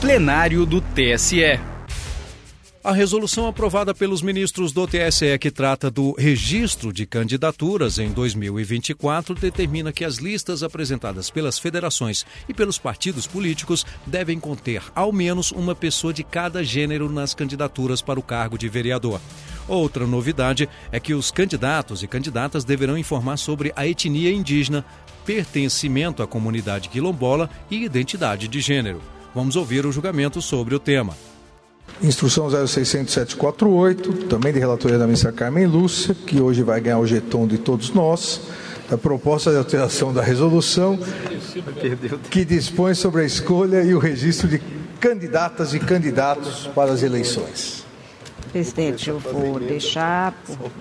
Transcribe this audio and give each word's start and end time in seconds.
plenário 0.00 0.64
do 0.64 0.80
TSE. 0.80 1.60
A 2.82 2.92
resolução 2.92 3.46
aprovada 3.46 3.94
pelos 3.94 4.22
ministros 4.22 4.72
do 4.72 4.86
TSE 4.86 5.38
que 5.38 5.50
trata 5.50 5.90
do 5.90 6.12
registro 6.12 6.90
de 6.90 7.04
candidaturas 7.04 7.98
em 7.98 8.10
2024 8.10 9.34
determina 9.34 9.92
que 9.92 10.02
as 10.02 10.16
listas 10.16 10.62
apresentadas 10.62 11.28
pelas 11.28 11.58
federações 11.58 12.24
e 12.48 12.54
pelos 12.54 12.78
partidos 12.78 13.26
políticos 13.26 13.84
devem 14.06 14.40
conter 14.40 14.82
ao 14.94 15.12
menos 15.12 15.52
uma 15.52 15.74
pessoa 15.74 16.14
de 16.14 16.24
cada 16.24 16.64
gênero 16.64 17.12
nas 17.12 17.34
candidaturas 17.34 18.00
para 18.00 18.18
o 18.18 18.22
cargo 18.22 18.56
de 18.56 18.70
vereador. 18.70 19.20
Outra 19.68 20.06
novidade 20.06 20.66
é 20.90 20.98
que 20.98 21.12
os 21.12 21.30
candidatos 21.30 22.02
e 22.02 22.08
candidatas 22.08 22.64
deverão 22.64 22.96
informar 22.96 23.36
sobre 23.36 23.70
a 23.76 23.86
etnia 23.86 24.32
indígena, 24.32 24.82
pertencimento 25.26 26.22
à 26.22 26.26
comunidade 26.26 26.88
quilombola 26.88 27.50
e 27.70 27.84
identidade 27.84 28.48
de 28.48 28.62
gênero. 28.62 29.19
Vamos 29.32 29.54
ouvir 29.54 29.86
o 29.86 29.92
julgamento 29.92 30.42
sobre 30.42 30.74
o 30.74 30.80
tema. 30.80 31.16
Instrução 32.02 32.48
060748, 32.50 34.26
também 34.26 34.52
de 34.52 34.58
relatoria 34.58 34.98
da 34.98 35.06
ministra 35.06 35.30
Carmen 35.30 35.66
Lúcia, 35.66 36.14
que 36.14 36.40
hoje 36.40 36.62
vai 36.62 36.80
ganhar 36.80 36.98
o 36.98 37.06
jeton 37.06 37.46
de 37.46 37.58
todos 37.58 37.92
nós, 37.92 38.40
da 38.88 38.98
proposta 38.98 39.52
de 39.52 39.56
alteração 39.56 40.12
da 40.12 40.20
resolução, 40.22 40.98
que 42.28 42.44
dispõe 42.44 42.94
sobre 42.94 43.22
a 43.22 43.24
escolha 43.24 43.84
e 43.84 43.94
o 43.94 44.00
registro 44.00 44.48
de 44.48 44.60
candidatas 44.98 45.74
e 45.74 45.78
candidatos 45.78 46.68
para 46.74 46.92
as 46.92 47.02
eleições. 47.02 47.84
Presidente, 48.50 49.08
eu 49.08 49.20
vou 49.20 49.60
deixar 49.60 50.34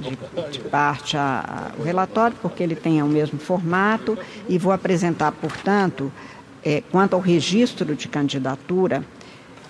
de, 0.00 0.50
de 0.50 0.58
parte 0.68 1.16
a, 1.16 1.72
a, 1.78 1.80
o 1.80 1.82
relatório, 1.82 2.36
porque 2.42 2.62
ele 2.62 2.76
tem 2.76 3.02
o 3.02 3.06
mesmo 3.06 3.38
formato, 3.38 4.18
e 4.46 4.58
vou 4.58 4.70
apresentar, 4.70 5.32
portanto, 5.32 6.12
é, 6.64 6.82
quanto 6.90 7.14
ao 7.14 7.20
registro 7.20 7.94
de 7.94 8.08
candidatura, 8.08 9.04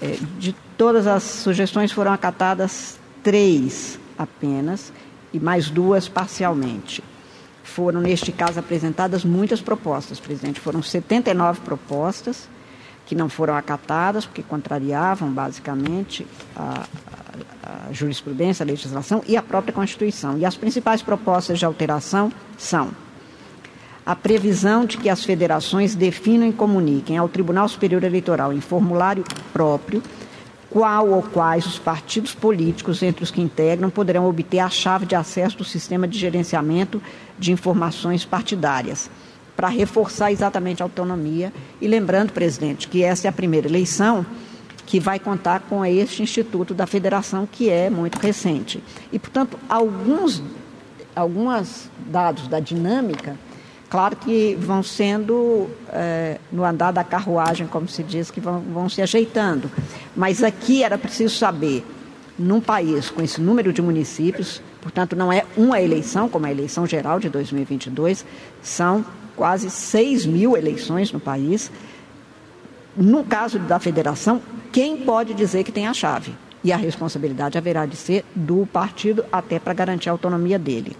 é, 0.00 0.16
de 0.38 0.54
todas 0.76 1.06
as 1.06 1.22
sugestões 1.22 1.90
foram 1.90 2.12
acatadas 2.12 2.98
três 3.22 3.98
apenas 4.16 4.92
e 5.32 5.40
mais 5.40 5.68
duas 5.68 6.08
parcialmente. 6.08 7.02
Foram, 7.64 8.00
neste 8.00 8.30
caso, 8.30 8.60
apresentadas 8.60 9.24
muitas 9.24 9.60
propostas, 9.60 10.20
presidente. 10.20 10.60
Foram 10.60 10.80
79 10.82 11.60
propostas 11.62 12.48
que 13.04 13.14
não 13.14 13.28
foram 13.28 13.56
acatadas, 13.56 14.24
porque 14.24 14.42
contrariavam, 14.42 15.30
basicamente, 15.30 16.26
a, 16.54 16.86
a, 17.62 17.88
a 17.88 17.92
jurisprudência, 17.92 18.64
a 18.64 18.66
legislação 18.66 19.22
e 19.26 19.36
a 19.36 19.42
própria 19.42 19.72
Constituição. 19.72 20.38
E 20.38 20.44
as 20.44 20.56
principais 20.56 21.02
propostas 21.02 21.58
de 21.58 21.64
alteração 21.64 22.32
são 22.56 22.90
a 24.06 24.14
previsão 24.14 24.84
de 24.84 24.96
que 24.96 25.10
as 25.10 25.24
federações 25.24 25.96
definam 25.96 26.48
e 26.48 26.52
comuniquem 26.52 27.18
ao 27.18 27.28
Tribunal 27.28 27.68
Superior 27.68 28.04
Eleitoral 28.04 28.52
em 28.52 28.60
formulário 28.60 29.24
próprio 29.52 30.00
qual 30.70 31.08
ou 31.08 31.22
quais 31.22 31.66
os 31.66 31.78
partidos 31.78 32.34
políticos 32.34 33.02
entre 33.02 33.24
os 33.24 33.30
que 33.30 33.40
integram 33.40 33.90
poderão 33.90 34.28
obter 34.28 34.60
a 34.60 34.70
chave 34.70 35.06
de 35.06 35.16
acesso 35.16 35.58
do 35.58 35.64
sistema 35.64 36.06
de 36.06 36.18
gerenciamento 36.18 37.02
de 37.38 37.50
informações 37.50 38.24
partidárias, 38.24 39.10
para 39.56 39.68
reforçar 39.68 40.30
exatamente 40.30 40.82
a 40.82 40.84
autonomia. 40.84 41.52
E 41.80 41.88
lembrando, 41.88 42.32
presidente, 42.32 42.88
que 42.88 43.02
essa 43.02 43.26
é 43.26 43.30
a 43.30 43.32
primeira 43.32 43.66
eleição 43.66 44.26
que 44.84 45.00
vai 45.00 45.18
contar 45.18 45.60
com 45.60 45.84
este 45.84 46.22
Instituto 46.22 46.74
da 46.74 46.86
Federação, 46.86 47.48
que 47.50 47.70
é 47.70 47.88
muito 47.88 48.18
recente. 48.18 48.82
E, 49.10 49.18
portanto, 49.18 49.58
alguns, 49.68 50.42
alguns 51.14 51.90
dados 52.06 52.46
da 52.48 52.60
dinâmica 52.60 53.36
Claro 53.88 54.16
que 54.16 54.56
vão 54.56 54.82
sendo, 54.82 55.68
é, 55.92 56.38
no 56.50 56.64
andar 56.64 56.92
da 56.92 57.04
carruagem, 57.04 57.68
como 57.68 57.88
se 57.88 58.02
diz, 58.02 58.30
que 58.30 58.40
vão, 58.40 58.60
vão 58.60 58.88
se 58.88 59.00
ajeitando. 59.00 59.70
Mas 60.14 60.42
aqui 60.42 60.82
era 60.82 60.98
preciso 60.98 61.36
saber, 61.36 61.84
num 62.36 62.60
país 62.60 63.08
com 63.10 63.22
esse 63.22 63.40
número 63.40 63.72
de 63.72 63.80
municípios, 63.80 64.60
portanto, 64.82 65.14
não 65.14 65.32
é 65.32 65.44
uma 65.56 65.80
eleição, 65.80 66.28
como 66.28 66.46
a 66.46 66.50
eleição 66.50 66.84
geral 66.84 67.20
de 67.20 67.28
2022, 67.28 68.26
são 68.60 69.04
quase 69.36 69.70
6 69.70 70.26
mil 70.26 70.56
eleições 70.56 71.12
no 71.12 71.20
país. 71.20 71.70
No 72.96 73.22
caso 73.22 73.58
da 73.58 73.78
federação, 73.78 74.42
quem 74.72 74.96
pode 74.96 75.32
dizer 75.32 75.62
que 75.62 75.70
tem 75.70 75.86
a 75.86 75.94
chave? 75.94 76.34
E 76.64 76.72
a 76.72 76.76
responsabilidade 76.76 77.56
haverá 77.56 77.86
de 77.86 77.94
ser 77.94 78.24
do 78.34 78.66
partido, 78.66 79.24
até 79.30 79.60
para 79.60 79.72
garantir 79.72 80.08
a 80.08 80.12
autonomia 80.12 80.58
dele. 80.58 80.96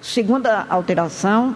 Segunda 0.00 0.66
alteração 0.70 1.54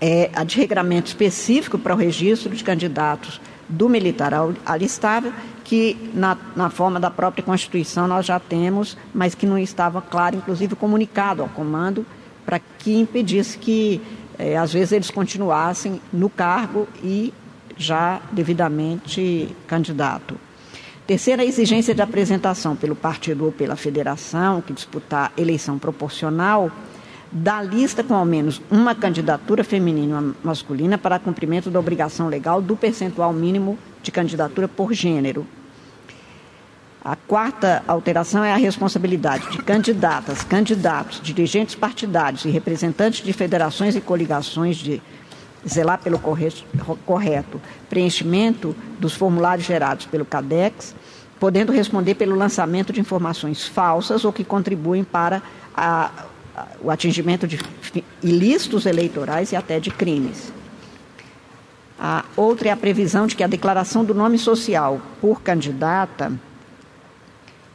é 0.00 0.30
a 0.34 0.44
de 0.44 0.56
regramento 0.58 1.08
específico 1.08 1.78
para 1.78 1.94
o 1.94 1.96
registro 1.96 2.54
de 2.54 2.62
candidatos 2.62 3.40
do 3.66 3.88
militar 3.88 4.32
alistável, 4.66 5.32
que 5.64 6.10
na, 6.12 6.36
na, 6.54 6.68
forma 6.68 7.00
da 7.00 7.10
própria 7.10 7.42
Constituição 7.42 8.06
nós 8.06 8.26
já 8.26 8.38
temos, 8.38 8.96
mas 9.14 9.34
que 9.34 9.46
não 9.46 9.58
estava 9.58 10.02
claro, 10.02 10.36
inclusive 10.36 10.76
comunicado 10.76 11.42
ao 11.42 11.48
comando, 11.48 12.04
para 12.44 12.58
que 12.58 12.94
impedisse 12.94 13.58
que, 13.58 14.00
é, 14.38 14.56
às 14.56 14.72
vezes, 14.72 14.92
eles 14.92 15.10
continuassem 15.10 16.00
no 16.12 16.28
cargo 16.28 16.86
e 17.02 17.32
já 17.76 18.20
devidamente 18.30 19.54
candidato. 19.66 20.38
Terceira, 21.06 21.42
a 21.42 21.46
exigência 21.46 21.94
de 21.94 22.02
apresentação 22.02 22.76
pelo 22.76 22.94
partido 22.94 23.46
ou 23.46 23.52
pela 23.52 23.76
federação 23.76 24.60
que 24.60 24.74
disputar 24.74 25.32
eleição 25.36 25.78
proporcional 25.78 26.70
da 27.30 27.62
lista 27.62 28.02
com 28.02 28.14
ao 28.14 28.24
menos 28.24 28.60
uma 28.70 28.94
candidatura 28.94 29.62
feminina 29.62 30.18
ou 30.20 30.34
masculina 30.42 30.96
para 30.96 31.18
cumprimento 31.18 31.70
da 31.70 31.78
obrigação 31.78 32.28
legal 32.28 32.62
do 32.62 32.76
percentual 32.76 33.32
mínimo 33.32 33.78
de 34.02 34.10
candidatura 34.10 34.66
por 34.66 34.92
gênero. 34.92 35.46
A 37.04 37.16
quarta 37.16 37.82
alteração 37.86 38.42
é 38.44 38.52
a 38.52 38.56
responsabilidade 38.56 39.50
de 39.50 39.58
candidatas, 39.58 40.42
candidatos, 40.42 41.20
dirigentes 41.22 41.74
partidários 41.74 42.44
e 42.44 42.50
representantes 42.50 43.24
de 43.24 43.32
federações 43.32 43.94
e 43.94 44.00
coligações 44.00 44.76
de 44.76 45.00
zelar 45.66 46.00
pelo 46.00 46.18
correto 46.18 47.60
preenchimento 47.88 48.74
dos 48.98 49.14
formulários 49.14 49.66
gerados 49.66 50.06
pelo 50.06 50.24
CADEX, 50.24 50.94
podendo 51.38 51.72
responder 51.72 52.14
pelo 52.14 52.36
lançamento 52.36 52.92
de 52.92 53.00
informações 53.00 53.66
falsas 53.66 54.24
ou 54.24 54.32
que 54.32 54.44
contribuem 54.44 55.04
para 55.04 55.42
a 55.76 56.10
o 56.80 56.90
atingimento 56.90 57.46
de 57.46 57.58
ilícitos 58.22 58.86
eleitorais 58.86 59.52
e 59.52 59.56
até 59.56 59.78
de 59.78 59.90
crimes. 59.90 60.52
A 61.98 62.24
outra 62.36 62.68
é 62.68 62.72
a 62.72 62.76
previsão 62.76 63.26
de 63.26 63.34
que 63.34 63.42
a 63.42 63.48
declaração 63.48 64.04
do 64.04 64.14
nome 64.14 64.38
social 64.38 65.00
por 65.20 65.42
candidata 65.42 66.32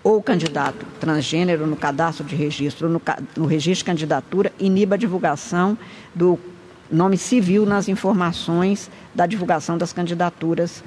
ou 0.04 0.22
candidato 0.22 0.86
transgênero 1.00 1.66
no 1.66 1.76
cadastro 1.76 2.26
de 2.26 2.36
registro, 2.36 2.90
no, 2.90 3.02
no 3.36 3.46
registro 3.46 3.80
de 3.80 3.86
candidatura, 3.86 4.52
iniba 4.60 4.96
a 4.96 4.98
divulgação 4.98 5.78
do 6.14 6.40
nome 6.92 7.18
civil 7.18 7.66
nas 7.66 7.88
informações 7.88 8.90
da 9.16 9.26
divulgação 9.26 9.78
das 9.78 9.94
candidaturas 9.94 10.84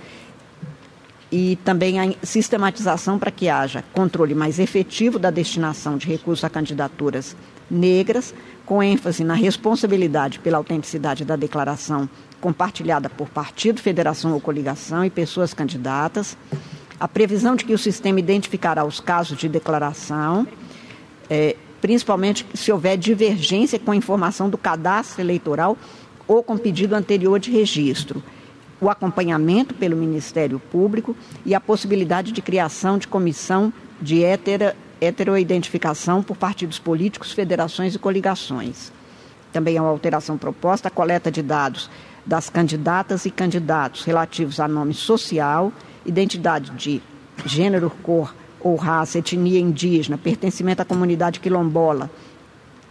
e 1.31 1.59
também 1.65 1.99
a 1.99 2.15
sistematização 2.23 3.19
para 3.19 3.31
que 3.31 3.49
haja 3.49 3.85
controle 3.93 4.35
mais 4.35 4.59
efetivo 4.59 5.19
da 5.19 5.31
destinação 5.31 5.97
de 5.97 6.07
recursos 6.07 6.45
a 6.45 6.51
candidaturas 6.51 7.37
negras, 7.71 8.33
com 8.65 8.83
ênfase 8.83 9.25
na 9.25 9.35
responsabilidade 9.35 10.39
pela 10.39 10.59
autenticidade 10.59 11.25
da 11.25 11.37
declaração 11.37 12.09
compartilhada 12.41 13.09
por 13.09 13.29
partido, 13.29 13.81
federação 13.81 14.33
ou 14.33 14.41
coligação 14.41 15.05
e 15.05 15.11
pessoas 15.11 15.53
candidatas, 15.53 16.37
a 16.99 17.09
previsão 17.09 17.57
de 17.57 17.65
que 17.65 17.75
o 17.75 17.79
sistema 17.79 18.21
identificará 18.21 18.85
os 18.85 19.01
casos 19.01 19.37
de 19.37 19.49
declaração, 19.49 20.47
é, 21.29 21.57
principalmente 21.81 22.47
se 22.55 22.71
houver 22.71 22.97
divergência 22.97 23.79
com 23.79 23.91
a 23.91 23.97
informação 23.97 24.49
do 24.49 24.57
cadastro 24.57 25.21
eleitoral 25.21 25.77
ou 26.27 26.43
com 26.43 26.57
pedido 26.57 26.95
anterior 26.95 27.39
de 27.39 27.51
registro, 27.51 28.23
o 28.81 28.91
acompanhamento 28.91 29.75
pelo 29.75 29.97
Ministério 29.97 30.59
Público 30.59 31.17
e 31.45 31.55
a 31.55 31.61
possibilidade 31.61 32.33
de 32.33 32.43
criação 32.43 32.99
de 32.99 33.09
comissão 33.09 33.73
de 34.01 34.23
hétera 34.23 34.77
heteroidentificação 35.01 36.23
por 36.23 36.37
partidos 36.37 36.79
políticos, 36.79 37.33
federações 37.33 37.95
e 37.95 37.99
coligações. 37.99 38.91
Também 39.53 39.77
é 39.77 39.81
uma 39.81 39.91
alteração 39.91 40.39
proposta 40.39 40.89
a 40.89 40.91
coleta 40.91 41.31
de 41.31 41.43
dados 41.43 41.91
das 42.25 42.51
candidatas 42.51 43.25
e 43.25 43.31
candidatos 43.31 44.05
relativos 44.05 44.59
a 44.59 44.67
nome 44.67 44.95
social, 44.95 45.73
identidade 46.05 46.71
de 46.71 47.03
gênero, 47.45 47.91
cor 48.03 48.35
ou 48.59 48.75
raça, 48.75 49.19
etnia 49.19 49.61
indígena, 49.61 50.19
pertencimento 50.19 50.83
à 50.83 50.85
comunidade 50.85 51.41
quilombola 51.41 52.11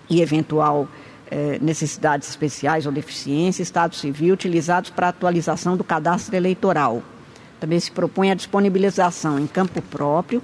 e 0.09 0.21
eventual 0.21 0.87
eh, 1.31 1.57
necessidades 1.61 2.29
especiais 2.29 2.85
ou 2.85 2.91
deficiência, 2.91 3.63
estado 3.63 3.95
civil, 3.95 4.33
utilizados 4.33 4.89
para 4.89 5.09
atualização 5.09 5.75
do 5.75 5.83
cadastro 5.83 6.35
eleitoral. 6.35 7.01
Também 7.59 7.79
se 7.79 7.91
propõe 7.91 8.31
a 8.31 8.35
disponibilização 8.35 9.39
em 9.39 9.47
campo 9.47 9.81
próprio 9.81 10.41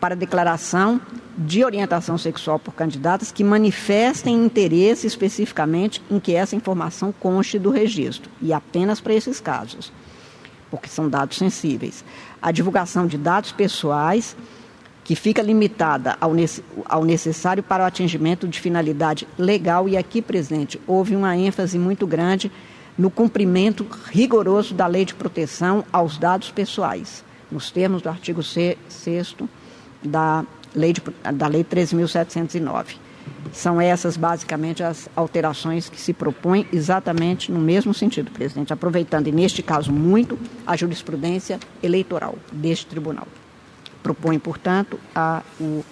para 0.00 0.16
declaração 0.16 1.00
de 1.36 1.64
orientação 1.64 2.16
sexual 2.18 2.58
por 2.58 2.74
candidatas 2.74 3.30
que 3.32 3.44
manifestem 3.44 4.44
interesse 4.44 5.06
especificamente 5.06 6.02
em 6.10 6.18
que 6.18 6.34
essa 6.34 6.56
informação 6.56 7.12
conste 7.12 7.58
do 7.58 7.70
registro, 7.70 8.30
e 8.40 8.52
apenas 8.52 9.00
para 9.00 9.14
esses 9.14 9.40
casos. 9.40 9.92
porque 10.70 10.88
são 10.88 11.08
dados 11.08 11.38
sensíveis. 11.38 12.04
A 12.42 12.50
divulgação 12.50 13.06
de 13.06 13.16
dados 13.16 13.52
pessoais, 13.52 14.36
que 15.06 15.14
fica 15.14 15.40
limitada 15.40 16.16
ao, 16.20 16.32
ao 16.84 17.04
necessário 17.04 17.62
para 17.62 17.84
o 17.84 17.86
atingimento 17.86 18.48
de 18.48 18.58
finalidade 18.58 19.26
legal, 19.38 19.88
e 19.88 19.96
aqui, 19.96 20.20
presidente, 20.20 20.80
houve 20.84 21.14
uma 21.14 21.36
ênfase 21.36 21.78
muito 21.78 22.08
grande 22.08 22.50
no 22.98 23.08
cumprimento 23.08 23.86
rigoroso 24.06 24.74
da 24.74 24.84
lei 24.88 25.04
de 25.04 25.14
proteção 25.14 25.84
aos 25.92 26.18
dados 26.18 26.50
pessoais, 26.50 27.24
nos 27.52 27.70
termos 27.70 28.02
do 28.02 28.08
artigo 28.08 28.42
6 28.42 28.76
da 30.02 30.44
lei, 30.74 30.92
de, 30.92 31.00
da 31.34 31.46
lei 31.46 31.62
13.709. 31.62 32.96
São 33.52 33.80
essas, 33.80 34.16
basicamente, 34.16 34.82
as 34.82 35.08
alterações 35.14 35.88
que 35.88 36.00
se 36.00 36.12
propõem 36.12 36.66
exatamente 36.72 37.52
no 37.52 37.60
mesmo 37.60 37.94
sentido, 37.94 38.32
presidente, 38.32 38.72
aproveitando, 38.72 39.28
e 39.28 39.32
neste 39.32 39.62
caso, 39.62 39.92
muito 39.92 40.36
a 40.66 40.76
jurisprudência 40.76 41.60
eleitoral 41.80 42.34
deste 42.52 42.86
tribunal. 42.86 43.28
Propõe, 44.06 44.38
portanto, 44.38 45.00
a, 45.12 45.42
o, 45.60 45.84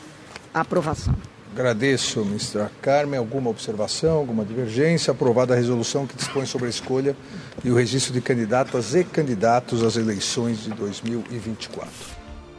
a 0.54 0.60
aprovação. 0.60 1.12
Agradeço, 1.52 2.24
ministra 2.24 2.70
Carmen. 2.80 3.18
Alguma 3.18 3.50
observação, 3.50 4.18
alguma 4.18 4.44
divergência? 4.44 5.10
Aprovada 5.10 5.52
a 5.52 5.56
resolução 5.56 6.06
que 6.06 6.14
dispõe 6.14 6.46
sobre 6.46 6.68
a 6.68 6.70
escolha 6.70 7.16
e 7.64 7.72
o 7.72 7.74
registro 7.74 8.12
de 8.12 8.20
candidatas 8.20 8.94
e 8.94 9.02
candidatos 9.02 9.82
às 9.82 9.96
eleições 9.96 10.62
de 10.62 10.70
2024. 10.70 11.90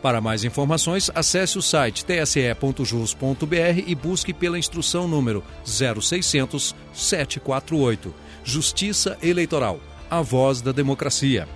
Para 0.01 0.19
mais 0.19 0.43
informações, 0.43 1.09
acesse 1.15 1.57
o 1.57 1.61
site 1.61 2.03
tse.jus.br 2.03 3.55
e 3.87 3.95
busque 3.95 4.33
pela 4.33 4.59
instrução 4.59 5.07
número 5.07 5.41
0600 5.65 6.75
748. 6.93 8.13
Justiça 8.43 9.17
Eleitoral. 9.23 9.79
A 10.11 10.21
voz 10.21 10.59
da 10.59 10.73
democracia. 10.73 11.47